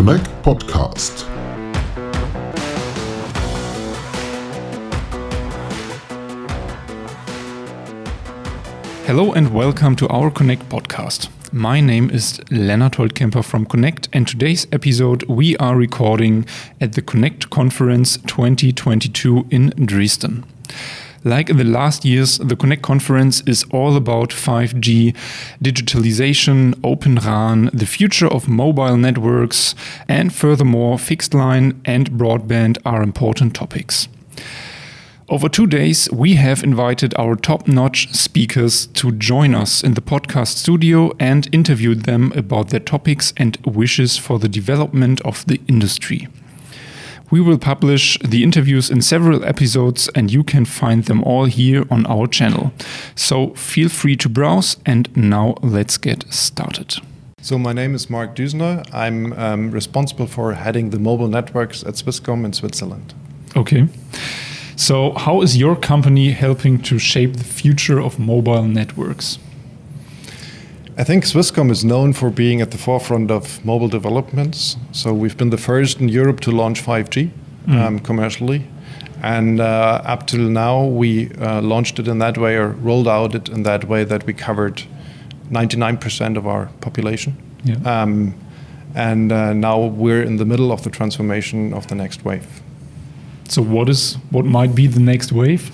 Connect 0.00 0.24
Podcast. 0.42 1.26
Hello 9.04 9.34
and 9.34 9.52
welcome 9.52 9.94
to 9.96 10.08
our 10.08 10.30
Connect 10.30 10.66
podcast. 10.70 11.28
My 11.52 11.82
name 11.82 12.08
is 12.08 12.38
Lennart 12.48 12.94
Holtkemper 12.94 13.44
from 13.44 13.66
Connect, 13.66 14.08
and 14.14 14.26
today's 14.26 14.66
episode 14.72 15.24
we 15.24 15.54
are 15.58 15.76
recording 15.76 16.46
at 16.80 16.94
the 16.94 17.02
Connect 17.02 17.50
Conference 17.50 18.16
2022 18.26 19.48
in 19.50 19.68
Dresden. 19.84 20.46
Like 21.24 21.50
in 21.50 21.58
the 21.58 21.64
last 21.64 22.04
years, 22.06 22.38
the 22.38 22.56
Connect 22.56 22.80
conference 22.80 23.42
is 23.46 23.64
all 23.72 23.94
about 23.94 24.30
5G, 24.30 25.14
digitalization, 25.62 26.78
Open 26.82 27.16
RAN, 27.16 27.68
the 27.74 27.84
future 27.84 28.26
of 28.26 28.48
mobile 28.48 28.96
networks, 28.96 29.74
and 30.08 30.34
furthermore, 30.34 30.98
fixed 30.98 31.34
line 31.34 31.78
and 31.84 32.10
broadband 32.12 32.78
are 32.86 33.02
important 33.02 33.54
topics. 33.54 34.08
Over 35.28 35.48
two 35.48 35.66
days, 35.66 36.10
we 36.10 36.36
have 36.36 36.64
invited 36.64 37.14
our 37.16 37.36
top 37.36 37.68
notch 37.68 38.12
speakers 38.14 38.86
to 38.86 39.12
join 39.12 39.54
us 39.54 39.84
in 39.84 39.94
the 39.94 40.00
podcast 40.00 40.56
studio 40.56 41.12
and 41.20 41.48
interviewed 41.52 42.04
them 42.04 42.32
about 42.34 42.70
their 42.70 42.80
topics 42.80 43.34
and 43.36 43.58
wishes 43.66 44.16
for 44.16 44.38
the 44.38 44.48
development 44.48 45.20
of 45.20 45.46
the 45.46 45.60
industry. 45.68 46.28
We 47.30 47.40
will 47.40 47.58
publish 47.58 48.18
the 48.18 48.42
interviews 48.42 48.90
in 48.90 49.02
several 49.02 49.44
episodes, 49.44 50.08
and 50.16 50.32
you 50.32 50.42
can 50.42 50.64
find 50.64 51.04
them 51.04 51.22
all 51.22 51.44
here 51.44 51.84
on 51.88 52.04
our 52.06 52.26
channel. 52.26 52.72
So 53.14 53.54
feel 53.54 53.88
free 53.88 54.16
to 54.16 54.28
browse, 54.28 54.76
and 54.84 55.08
now 55.16 55.54
let's 55.62 55.96
get 55.96 56.24
started. 56.32 56.96
So 57.40 57.56
my 57.56 57.72
name 57.72 57.94
is 57.94 58.10
Mark 58.10 58.34
Düsner. 58.34 58.84
I'm 58.92 59.32
um, 59.34 59.70
responsible 59.70 60.26
for 60.26 60.54
heading 60.54 60.90
the 60.90 60.98
mobile 60.98 61.28
networks 61.28 61.84
at 61.84 61.94
Swisscom 61.94 62.44
in 62.44 62.52
Switzerland. 62.52 63.14
Okay. 63.56 63.88
So, 64.76 65.12
how 65.12 65.42
is 65.42 65.56
your 65.56 65.76
company 65.76 66.30
helping 66.30 66.80
to 66.82 66.98
shape 66.98 67.36
the 67.36 67.44
future 67.44 68.00
of 68.00 68.18
mobile 68.18 68.64
networks? 68.64 69.38
I 70.96 71.04
think 71.04 71.24
Swisscom 71.24 71.70
is 71.70 71.84
known 71.84 72.12
for 72.12 72.30
being 72.30 72.60
at 72.60 72.70
the 72.70 72.78
forefront 72.78 73.30
of 73.30 73.64
mobile 73.64 73.88
developments. 73.88 74.76
So, 74.92 75.12
we've 75.12 75.36
been 75.36 75.50
the 75.50 75.58
first 75.58 76.00
in 76.00 76.08
Europe 76.08 76.40
to 76.40 76.50
launch 76.50 76.82
5G 76.84 77.30
mm. 77.66 77.74
um, 77.74 77.98
commercially. 78.00 78.66
And 79.22 79.60
uh, 79.60 80.02
up 80.04 80.26
till 80.26 80.48
now, 80.48 80.84
we 80.84 81.30
uh, 81.34 81.60
launched 81.60 81.98
it 81.98 82.08
in 82.08 82.18
that 82.18 82.38
way 82.38 82.56
or 82.56 82.68
rolled 82.68 83.08
out 83.08 83.34
it 83.34 83.48
in 83.48 83.62
that 83.64 83.84
way 83.84 84.04
that 84.04 84.26
we 84.26 84.32
covered 84.32 84.82
99% 85.50 86.36
of 86.36 86.46
our 86.46 86.66
population. 86.80 87.36
Yeah. 87.64 87.76
Um, 87.84 88.34
and 88.94 89.30
uh, 89.30 89.52
now 89.52 89.78
we're 89.78 90.22
in 90.22 90.36
the 90.36 90.44
middle 90.44 90.72
of 90.72 90.82
the 90.82 90.90
transformation 90.90 91.72
of 91.74 91.86
the 91.88 91.94
next 91.94 92.24
wave. 92.24 92.62
So 93.48 93.62
what 93.62 93.88
is 93.88 94.14
what 94.30 94.44
might 94.44 94.74
be 94.74 94.86
the 94.86 95.00
next 95.00 95.32
wave? 95.32 95.70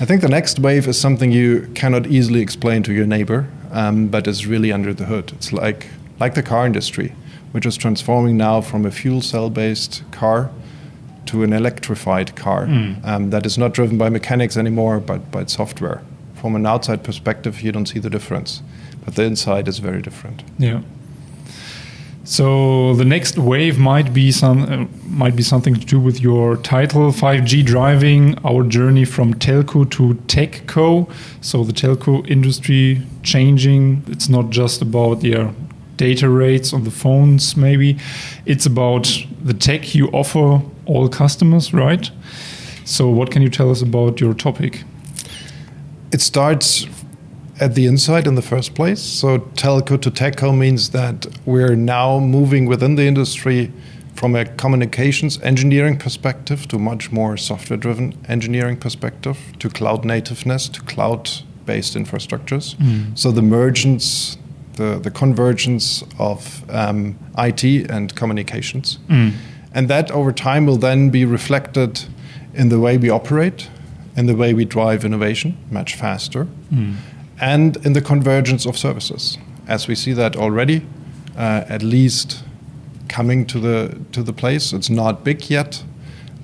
I 0.00 0.04
think 0.04 0.22
the 0.22 0.28
next 0.28 0.58
wave 0.58 0.86
is 0.88 1.00
something 1.00 1.32
you 1.32 1.68
cannot 1.74 2.06
easily 2.06 2.40
explain 2.40 2.82
to 2.84 2.92
your 2.92 3.06
neighbor, 3.06 3.48
um, 3.72 4.08
but 4.08 4.26
is 4.26 4.46
really 4.46 4.72
under 4.72 4.94
the 4.94 5.04
hood. 5.04 5.32
It's 5.32 5.52
like 5.52 5.86
like 6.18 6.34
the 6.34 6.42
car 6.42 6.66
industry, 6.66 7.12
which 7.52 7.66
is 7.66 7.76
transforming 7.76 8.36
now 8.36 8.60
from 8.60 8.86
a 8.86 8.90
fuel 8.90 9.20
cell 9.20 9.50
based 9.50 10.02
car 10.10 10.50
to 11.26 11.42
an 11.42 11.52
electrified 11.52 12.36
car 12.36 12.66
mm. 12.66 13.04
um, 13.04 13.30
that 13.30 13.44
is 13.44 13.58
not 13.58 13.74
driven 13.74 13.98
by 13.98 14.08
mechanics 14.08 14.56
anymore, 14.56 15.00
but 15.00 15.30
by 15.30 15.44
software. 15.44 16.02
From 16.34 16.54
an 16.54 16.66
outside 16.66 17.02
perspective, 17.02 17.62
you 17.62 17.72
don't 17.72 17.86
see 17.86 17.98
the 17.98 18.10
difference, 18.10 18.62
but 19.04 19.16
the 19.16 19.24
inside 19.24 19.68
is 19.68 19.78
very 19.78 20.02
different. 20.02 20.44
Yeah. 20.58 20.82
So 22.26 22.94
the 22.94 23.04
next 23.04 23.38
wave 23.38 23.78
might 23.78 24.12
be 24.12 24.32
some 24.32 24.62
uh, 24.64 24.86
might 25.08 25.36
be 25.36 25.44
something 25.44 25.74
to 25.76 25.86
do 25.86 26.00
with 26.00 26.20
your 26.20 26.56
title 26.56 27.12
5G 27.12 27.64
driving 27.64 28.36
our 28.44 28.64
journey 28.64 29.04
from 29.04 29.34
telco 29.34 29.88
to 29.92 30.14
techco. 30.26 31.08
So 31.40 31.62
the 31.62 31.72
telco 31.72 32.28
industry 32.28 33.02
changing. 33.22 34.02
It's 34.08 34.28
not 34.28 34.50
just 34.50 34.82
about 34.82 35.20
the 35.20 35.54
data 35.96 36.28
rates 36.28 36.72
on 36.72 36.82
the 36.82 36.90
phones 36.90 37.56
maybe. 37.56 37.96
It's 38.44 38.66
about 38.66 39.08
the 39.40 39.54
tech 39.54 39.94
you 39.94 40.08
offer 40.08 40.60
all 40.84 41.08
customers, 41.08 41.72
right? 41.72 42.10
So 42.84 43.08
what 43.08 43.30
can 43.30 43.40
you 43.40 43.50
tell 43.50 43.70
us 43.70 43.82
about 43.82 44.20
your 44.20 44.34
topic? 44.34 44.82
It 46.10 46.20
starts 46.20 46.86
at 47.60 47.74
the 47.74 47.86
inside 47.86 48.26
in 48.26 48.34
the 48.34 48.42
first 48.42 48.74
place. 48.74 49.00
So 49.00 49.38
telco 49.38 50.00
to 50.00 50.10
techco 50.10 50.56
means 50.56 50.90
that 50.90 51.26
we're 51.46 51.74
now 51.74 52.18
moving 52.18 52.66
within 52.66 52.96
the 52.96 53.04
industry 53.04 53.72
from 54.14 54.34
a 54.34 54.44
communications 54.44 55.40
engineering 55.42 55.98
perspective 55.98 56.66
to 56.68 56.78
much 56.78 57.12
more 57.12 57.36
software 57.36 57.76
driven 57.76 58.16
engineering 58.28 58.76
perspective 58.76 59.38
to 59.58 59.68
cloud 59.68 60.04
nativeness 60.04 60.68
to 60.68 60.80
cloud 60.82 61.30
based 61.66 61.94
infrastructures. 61.94 62.76
Mm. 62.76 63.18
So 63.18 63.30
the 63.30 63.42
mergence, 63.42 64.38
the, 64.74 64.98
the 64.98 65.10
convergence 65.10 66.04
of 66.18 66.64
um, 66.70 67.18
IT 67.36 67.64
and 67.90 68.14
communications. 68.14 68.98
Mm. 69.08 69.32
And 69.72 69.88
that 69.88 70.10
over 70.10 70.32
time 70.32 70.64
will 70.64 70.78
then 70.78 71.10
be 71.10 71.24
reflected 71.24 72.04
in 72.54 72.70
the 72.70 72.80
way 72.80 72.96
we 72.96 73.10
operate, 73.10 73.68
in 74.16 74.26
the 74.26 74.34
way 74.34 74.54
we 74.54 74.64
drive 74.64 75.04
innovation 75.04 75.58
much 75.70 75.94
faster. 75.94 76.46
Mm 76.72 76.94
and 77.40 77.76
in 77.84 77.92
the 77.92 78.00
convergence 78.00 78.66
of 78.66 78.76
services, 78.78 79.38
as 79.66 79.88
we 79.88 79.94
see 79.94 80.12
that 80.12 80.36
already, 80.36 80.86
uh, 81.36 81.64
at 81.68 81.82
least 81.82 82.42
coming 83.08 83.46
to 83.46 83.60
the 83.60 83.98
to 84.12 84.22
the 84.22 84.32
place. 84.32 84.72
It's 84.72 84.90
not 84.90 85.24
big 85.24 85.50
yet, 85.50 85.82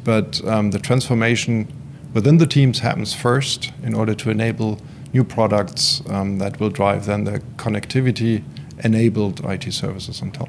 but 0.04 0.44
um, 0.46 0.70
the 0.70 0.78
transformation 0.78 1.66
within 2.14 2.38
the 2.38 2.46
teams 2.46 2.80
happens 2.80 3.14
first 3.14 3.72
in 3.82 3.94
order 3.94 4.14
to 4.14 4.30
enable 4.30 4.78
new 5.12 5.24
products 5.24 6.02
um, 6.08 6.38
that 6.38 6.60
will 6.60 6.70
drive 6.70 7.06
then 7.06 7.24
the 7.24 7.40
connectivity 7.56 8.42
enabled 8.84 9.44
IT 9.44 9.72
services 9.72 10.22
on 10.22 10.30
top. 10.30 10.48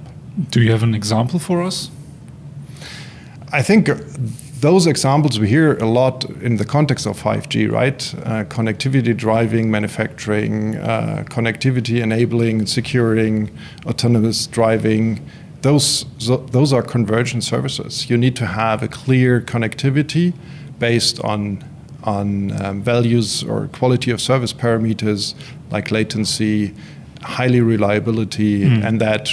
Do 0.50 0.62
you 0.62 0.72
have 0.72 0.84
an 0.84 0.96
example 0.96 1.40
for 1.40 1.62
us? 1.62 1.90
I 3.52 3.62
think 3.62 3.90
those 4.64 4.88
examples 4.88 5.42
we 5.42 5.50
hear 5.50 5.76
a 5.80 5.86
lot 5.86 6.24
in 6.42 6.56
the 6.56 6.64
context 6.64 7.06
of 7.06 7.22
5G, 7.22 7.70
right? 7.70 8.16
Uh, 8.16 8.46
connectivity 8.46 9.16
driving 9.16 9.70
manufacturing, 9.70 10.78
uh, 10.78 11.26
connectivity 11.28 12.02
enabling, 12.02 12.66
securing, 12.66 13.52
autonomous 13.86 14.48
driving. 14.48 15.20
Those, 15.64 16.06
those 16.58 16.72
are 16.72 16.82
convergent 16.82 17.44
services. 17.44 18.10
You 18.10 18.18
need 18.18 18.38
to 18.38 18.46
have 18.46 18.82
a 18.82 18.88
clear 18.88 19.42
connectivity 19.42 20.34
based 20.80 21.20
on, 21.20 21.62
on 22.06 22.28
um, 22.64 22.82
values 22.82 23.44
or 23.44 23.68
quality 23.68 24.12
of 24.12 24.22
service 24.22 24.54
parameters 24.54 25.36
like 25.72 25.92
latency, 25.92 26.74
highly 27.22 27.60
reliability, 27.60 28.64
mm. 28.64 28.86
and 28.86 29.02
that 29.02 29.30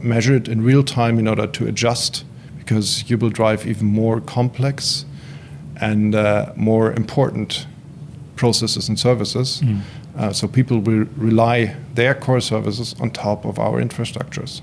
measured 0.00 0.48
in 0.48 0.64
real 0.64 0.82
time 0.82 1.20
in 1.20 1.28
order 1.28 1.46
to 1.46 1.68
adjust 1.68 2.24
because 2.64 3.10
you 3.10 3.18
will 3.18 3.30
drive 3.30 3.66
even 3.66 3.86
more 3.86 4.20
complex 4.20 5.04
and 5.80 6.14
uh, 6.14 6.52
more 6.54 6.92
important 6.92 7.66
processes 8.36 8.88
and 8.88 8.98
services. 8.98 9.60
Mm. 9.62 9.80
Uh, 10.16 10.32
so 10.32 10.46
people 10.46 10.78
will 10.78 11.06
rely 11.16 11.74
their 11.94 12.14
core 12.14 12.40
services 12.40 12.94
on 13.00 13.10
top 13.10 13.44
of 13.44 13.58
our 13.58 13.82
infrastructures. 13.82 14.60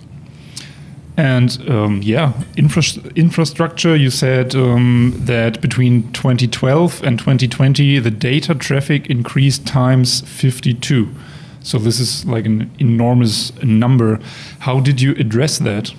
And 1.17 1.69
um, 1.69 2.01
yeah, 2.01 2.31
infra 2.55 2.83
infrastructure. 3.15 3.93
You 3.95 4.09
said 4.09 4.55
um, 4.55 5.13
that 5.25 5.59
between 5.59 6.09
2012 6.13 7.03
and 7.03 7.19
2020, 7.19 7.99
the 7.99 8.11
data 8.11 8.55
traffic 8.55 9.07
increased 9.07 9.67
times 9.67 10.21
52. 10.21 11.09
So 11.61 11.77
this 11.77 11.99
is 11.99 12.25
like 12.25 12.45
an 12.45 12.71
enormous 12.79 13.51
number. 13.61 14.21
How 14.59 14.79
did 14.79 15.01
you 15.01 15.11
address 15.15 15.59
that? 15.59 15.93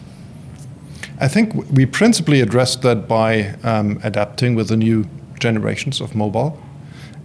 I 1.20 1.28
think 1.28 1.54
we 1.70 1.84
principally 1.84 2.40
addressed 2.40 2.80
that 2.82 3.06
by 3.06 3.54
um, 3.62 4.00
adapting 4.02 4.54
with 4.54 4.68
the 4.68 4.76
new 4.76 5.06
generations 5.38 6.00
of 6.00 6.14
mobile, 6.14 6.58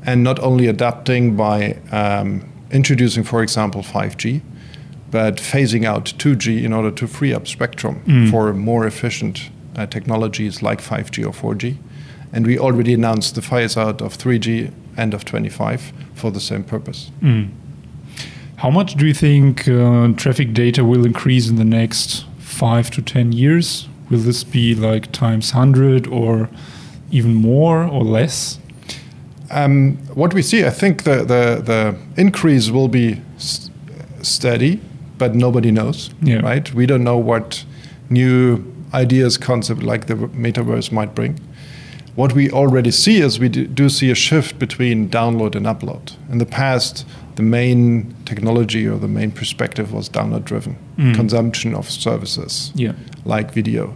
and 0.05 0.21
not 0.21 0.37
only 0.39 0.67
adapting 0.67 1.37
by 1.37 1.79
um, 1.91 2.51
introducing, 2.71 3.23
for 3.23 3.41
example, 3.41 3.81
5G, 3.81 4.41
but 5.11 5.37
phasing 5.37 5.85
out 5.85 6.05
2G 6.17 6.63
in 6.63 6.73
order 6.73 6.91
to 6.91 7.07
free 7.07 7.33
up 7.33 7.47
spectrum 7.47 8.03
mm. 8.05 8.29
for 8.29 8.53
more 8.53 8.85
efficient 8.85 9.49
uh, 9.77 9.85
technologies 9.85 10.61
like 10.61 10.81
5G 10.81 11.25
or 11.25 11.55
4G. 11.55 11.77
And 12.33 12.45
we 12.45 12.59
already 12.59 12.93
announced 12.93 13.35
the 13.35 13.41
phase 13.41 13.77
out 13.77 14.01
of 14.01 14.17
3G 14.17 14.73
end 14.97 15.13
of 15.13 15.23
25 15.23 15.93
for 16.13 16.31
the 16.31 16.41
same 16.41 16.63
purpose. 16.65 17.11
Mm. 17.21 17.49
How 18.57 18.69
much 18.69 18.95
do 18.95 19.05
you 19.05 19.13
think 19.13 19.67
uh, 19.69 20.09
traffic 20.17 20.53
data 20.53 20.83
will 20.83 21.05
increase 21.05 21.47
in 21.49 21.55
the 21.55 21.65
next 21.65 22.25
five 22.55 22.89
to 22.91 23.01
10 23.01 23.33
years? 23.33 23.87
Will 24.09 24.19
this 24.19 24.43
be 24.43 24.75
like 24.75 25.11
times 25.11 25.53
100 25.53 26.07
or 26.07 26.49
even 27.11 27.33
more 27.33 27.83
or 27.83 28.03
less? 28.03 28.59
Um, 29.51 29.97
what 30.15 30.33
we 30.33 30.41
see, 30.41 30.65
I 30.65 30.69
think 30.69 31.03
the, 31.03 31.17
the, 31.17 31.61
the 31.61 31.95
increase 32.17 32.69
will 32.69 32.87
be 32.87 33.21
steady, 34.21 34.79
but 35.17 35.35
nobody 35.35 35.71
knows, 35.71 36.09
yeah. 36.21 36.39
right? 36.39 36.73
We 36.73 36.85
don't 36.85 37.03
know 37.03 37.17
what 37.17 37.63
new 38.09 38.63
ideas, 38.93 39.37
concept 39.37 39.83
like 39.83 40.07
the 40.07 40.15
metaverse 40.15 40.91
might 40.91 41.13
bring. 41.13 41.39
What 42.15 42.33
we 42.33 42.49
already 42.49 42.91
see 42.91 43.17
is 43.19 43.39
we 43.39 43.49
do 43.49 43.89
see 43.89 44.09
a 44.09 44.15
shift 44.15 44.57
between 44.57 45.09
download 45.09 45.53
and 45.53 45.65
upload. 45.65 46.15
In 46.31 46.37
the 46.37 46.45
past, 46.45 47.05
the 47.35 47.43
main 47.43 48.15
technology 48.23 48.87
or 48.87 48.97
the 48.97 49.07
main 49.09 49.31
perspective 49.31 49.91
was 49.91 50.09
download 50.09 50.45
driven 50.45 50.77
mm. 50.97 51.13
consumption 51.13 51.75
of 51.75 51.89
services 51.89 52.71
yeah. 52.73 52.93
like 53.25 53.53
video. 53.53 53.93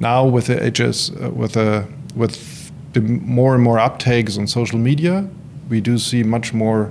Now 0.00 0.24
with 0.26 0.46
the 0.46 0.64
ages, 0.64 1.10
uh, 1.10 1.30
with 1.30 1.52
the 1.52 1.86
with 2.16 2.72
the 2.92 3.00
more 3.00 3.54
and 3.54 3.62
more 3.62 3.76
uptakes 3.76 4.36
on 4.36 4.48
social 4.48 4.78
media, 4.78 5.28
we 5.68 5.80
do 5.80 5.96
see 5.96 6.24
much 6.24 6.52
more 6.52 6.90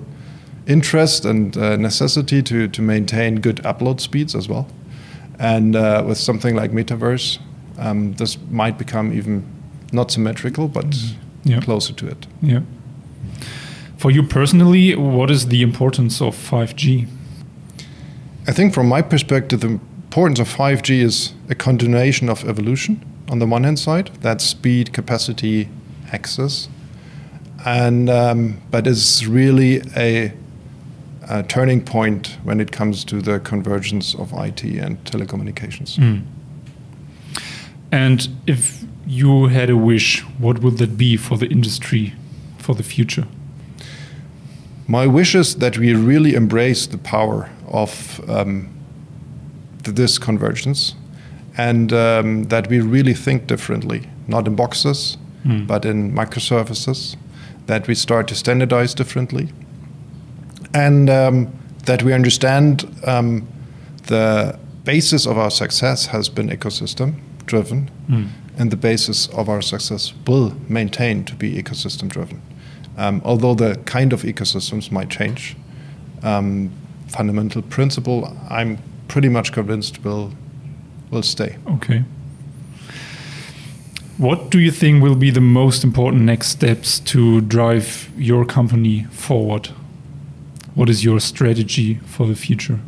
interest 0.65 1.25
and 1.25 1.57
uh, 1.57 1.75
necessity 1.75 2.41
to, 2.43 2.69
to 2.69 2.81
maintain 2.81 3.41
good 3.41 3.57
upload 3.57 3.99
speeds 3.99 4.33
as 4.35 4.47
well. 4.47 4.67
And 5.39 5.75
uh, 5.75 6.03
with 6.07 6.17
something 6.17 6.55
like 6.55 6.71
Metaverse, 6.71 7.39
um, 7.79 8.13
this 8.13 8.37
might 8.49 8.77
become 8.77 9.11
even 9.11 9.43
not 9.93 10.11
symmetrical, 10.11 10.67
but 10.67 10.95
yeah. 11.43 11.59
closer 11.61 11.93
to 11.93 12.07
it. 12.07 12.27
Yeah. 12.41 12.61
For 13.97 14.11
you 14.11 14.23
personally, 14.23 14.95
what 14.95 15.29
is 15.29 15.47
the 15.47 15.61
importance 15.61 16.21
of 16.21 16.35
5G? 16.35 17.07
I 18.47 18.51
think, 18.51 18.73
from 18.73 18.87
my 18.87 19.01
perspective, 19.01 19.59
the 19.59 19.67
importance 19.67 20.39
of 20.39 20.47
5G 20.47 21.01
is 21.01 21.33
a 21.49 21.55
continuation 21.55 22.29
of 22.29 22.47
evolution 22.47 23.05
on 23.29 23.39
the 23.39 23.45
one 23.45 23.63
hand 23.63 23.79
side, 23.79 24.09
that's 24.21 24.43
speed, 24.43 24.91
capacity, 24.93 25.69
access, 26.11 26.67
and 27.65 28.09
um, 28.09 28.61
but 28.71 28.87
it's 28.87 29.25
really 29.25 29.81
a 29.95 30.33
a 31.29 31.43
turning 31.43 31.79
point 31.79 32.37
when 32.43 32.59
it 32.59 32.71
comes 32.71 33.05
to 33.05 33.21
the 33.21 33.39
convergence 33.39 34.15
of 34.15 34.33
IT 34.33 34.63
and 34.63 35.03
telecommunications. 35.03 35.97
Mm. 35.99 36.23
And 37.91 38.27
if 38.47 38.83
you 39.09 39.47
had 39.47 39.71
a 39.71 39.75
wish, 39.75 40.21
what 40.37 40.61
would 40.61 40.77
that 40.77 40.95
be 40.95 41.17
for 41.17 41.35
the 41.35 41.47
industry 41.47 42.13
for 42.59 42.75
the 42.75 42.83
future? 42.83 43.25
My 44.87 45.07
wish 45.07 45.33
is 45.33 45.55
that 45.55 45.79
we 45.79 45.95
really 45.95 46.35
embrace 46.35 46.85
the 46.85 46.99
power 46.99 47.49
of 47.67 48.21
um, 48.29 48.69
this 49.81 50.19
convergence 50.19 50.93
and 51.57 51.91
um, 51.91 52.43
that 52.45 52.69
we 52.69 52.81
really 52.81 53.15
think 53.15 53.47
differently, 53.47 54.07
not 54.27 54.47
in 54.47 54.55
boxes, 54.55 55.17
mm. 55.43 55.65
but 55.65 55.85
in 55.85 56.13
microservices, 56.13 57.15
that 57.65 57.87
we 57.87 57.95
start 57.95 58.27
to 58.27 58.35
standardize 58.35 58.93
differently 58.93 59.49
and 60.75 61.09
um, 61.09 61.51
that 61.85 62.03
we 62.03 62.13
understand 62.13 62.85
um, 63.07 63.47
the 64.05 64.57
basis 64.83 65.25
of 65.25 65.39
our 65.39 65.49
success 65.49 66.05
has 66.05 66.29
been 66.29 66.49
ecosystem 66.49 67.15
driven, 67.47 67.89
mm. 68.07 68.27
And 68.59 68.69
the 68.69 68.77
basis 68.77 69.27
of 69.29 69.49
our 69.49 69.61
success 69.61 70.13
will 70.27 70.53
maintain 70.67 71.23
to 71.23 71.33
be 71.33 71.53
ecosystem 71.63 72.09
driven. 72.09 72.41
Um, 72.97 73.21
although 73.23 73.55
the 73.55 73.77
kind 73.85 74.11
of 74.13 74.23
ecosystems 74.23 74.91
might 74.91 75.09
change, 75.09 75.55
um, 76.21 76.69
fundamental 77.07 77.61
principle 77.61 78.37
I'm 78.49 78.77
pretty 79.07 79.29
much 79.29 79.51
convinced 79.53 80.03
will 80.03 80.33
will 81.09 81.23
stay. 81.23 81.57
Okay. 81.67 82.03
What 84.17 84.51
do 84.51 84.59
you 84.59 84.69
think 84.69 85.01
will 85.01 85.15
be 85.15 85.31
the 85.31 85.41
most 85.41 85.83
important 85.83 86.23
next 86.23 86.49
steps 86.49 86.99
to 86.99 87.39
drive 87.41 88.11
your 88.17 88.45
company 88.45 89.05
forward? 89.05 89.67
What 90.75 90.89
is 90.89 91.05
your 91.05 91.21
strategy 91.21 91.95
for 92.05 92.27
the 92.27 92.35
future? 92.35 92.79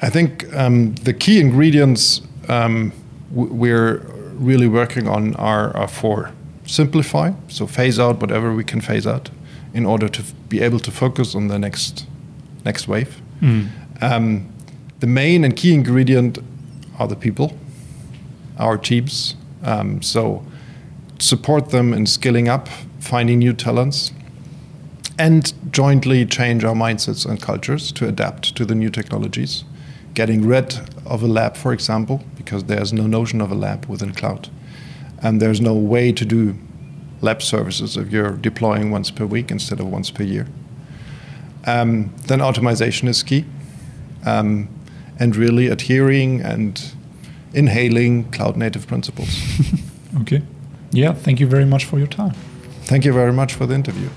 I 0.00 0.10
think 0.10 0.44
um, 0.54 0.94
the 0.94 1.12
key 1.12 1.40
ingredients 1.40 2.22
um, 2.48 2.92
we're 3.32 4.13
really 4.34 4.68
working 4.68 5.08
on 5.08 5.34
are, 5.36 5.76
are 5.76 5.88
four. 5.88 6.30
Simplify, 6.66 7.32
so 7.48 7.66
phase 7.66 7.98
out 7.98 8.20
whatever 8.20 8.54
we 8.54 8.64
can 8.64 8.80
phase 8.80 9.06
out 9.06 9.30
in 9.74 9.84
order 9.84 10.08
to 10.08 10.22
be 10.48 10.60
able 10.60 10.78
to 10.80 10.90
focus 10.90 11.34
on 11.34 11.48
the 11.48 11.58
next 11.58 12.06
next 12.64 12.88
wave. 12.88 13.20
Mm. 13.40 13.68
Um, 14.00 14.48
the 15.00 15.06
main 15.06 15.44
and 15.44 15.54
key 15.54 15.74
ingredient 15.74 16.38
are 16.98 17.06
the 17.06 17.16
people, 17.16 17.58
our 18.58 18.78
teams. 18.78 19.36
Um, 19.62 20.00
so 20.00 20.44
support 21.18 21.70
them 21.70 21.92
in 21.92 22.06
skilling 22.06 22.48
up, 22.48 22.68
finding 23.00 23.38
new 23.38 23.52
talents, 23.52 24.12
and 25.18 25.52
jointly 25.70 26.26
change 26.26 26.64
our 26.64 26.74
mindsets 26.74 27.26
and 27.26 27.40
cultures 27.40 27.92
to 27.92 28.08
adapt 28.08 28.56
to 28.56 28.64
the 28.64 28.74
new 28.74 28.90
technologies. 28.90 29.64
Getting 30.14 30.46
rid 30.46 30.78
of 31.04 31.22
a 31.22 31.26
lab, 31.26 31.56
for 31.56 31.72
example, 31.72 32.24
because 32.44 32.64
there's 32.64 32.92
no 32.92 33.06
notion 33.06 33.40
of 33.40 33.50
a 33.50 33.54
lab 33.54 33.86
within 33.86 34.12
cloud. 34.12 34.48
And 35.22 35.40
there's 35.40 35.60
no 35.60 35.74
way 35.74 36.12
to 36.12 36.24
do 36.24 36.56
lab 37.20 37.42
services 37.42 37.96
if 37.96 38.10
you're 38.12 38.36
deploying 38.36 38.90
once 38.90 39.10
per 39.10 39.24
week 39.24 39.50
instead 39.50 39.80
of 39.80 39.86
once 39.88 40.10
per 40.10 40.22
year. 40.22 40.46
Um, 41.66 42.14
then 42.26 42.42
automation 42.42 43.08
is 43.08 43.22
key. 43.22 43.44
Um, 44.26 44.68
and 45.18 45.36
really 45.36 45.68
adhering 45.68 46.40
and 46.40 46.92
inhaling 47.52 48.30
cloud 48.30 48.56
native 48.56 48.86
principles. 48.86 49.28
okay. 50.20 50.42
Yeah, 50.90 51.12
thank 51.12 51.40
you 51.40 51.46
very 51.46 51.64
much 51.64 51.84
for 51.84 51.98
your 51.98 52.06
time. 52.06 52.34
Thank 52.82 53.04
you 53.04 53.12
very 53.12 53.32
much 53.32 53.54
for 53.54 53.66
the 53.66 53.74
interview. 53.74 54.10